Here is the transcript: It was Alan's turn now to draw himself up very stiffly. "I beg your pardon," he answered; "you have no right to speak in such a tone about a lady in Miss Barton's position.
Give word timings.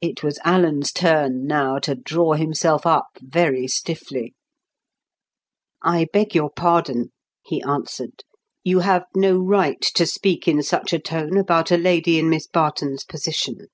It 0.00 0.22
was 0.22 0.38
Alan's 0.42 0.90
turn 0.90 1.46
now 1.46 1.78
to 1.80 1.94
draw 1.94 2.32
himself 2.32 2.86
up 2.86 3.18
very 3.20 3.68
stiffly. 3.68 4.32
"I 5.82 6.06
beg 6.14 6.34
your 6.34 6.48
pardon," 6.48 7.12
he 7.42 7.62
answered; 7.62 8.24
"you 8.62 8.78
have 8.78 9.04
no 9.14 9.36
right 9.36 9.82
to 9.96 10.06
speak 10.06 10.48
in 10.48 10.62
such 10.62 10.94
a 10.94 10.98
tone 10.98 11.36
about 11.36 11.70
a 11.70 11.76
lady 11.76 12.18
in 12.18 12.30
Miss 12.30 12.46
Barton's 12.46 13.04
position. 13.04 13.66